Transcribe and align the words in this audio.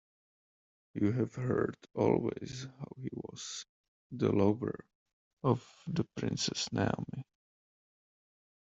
You 0.95 1.11
have 1.11 1.35
heard 1.35 1.77
always 1.93 2.63
how 2.79 2.87
he 2.99 3.09
was 3.13 3.67
the 4.11 4.31
lover 4.31 4.83
of 5.43 5.63
the 5.85 6.05
Princess 6.17 6.73
Naomi. 6.73 7.23